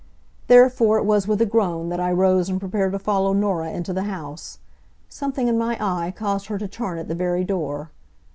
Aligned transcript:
Therefore 0.47 0.97
it 0.97 1.05
was 1.05 1.27
with 1.27 1.43
a 1.43 1.45
groan 1.45 1.89
that 1.89 1.99
I 1.99 2.11
rose 2.11 2.49
and 2.49 2.59
prepared 2.59 2.91
to 2.93 2.97
follow 2.97 3.33
Norah 3.33 3.69
into 3.69 3.93
the 3.93 4.05
house. 4.05 4.57
Something 5.09 5.47
in 5.47 5.59
my 5.59 5.77
eye 5.79 6.09
caused 6.09 6.47
her 6.47 6.57
to 6.57 6.67
turn 6.67 6.97
at 6.97 7.07
the 7.07 7.13
very 7.13 7.43
door. 7.43 7.91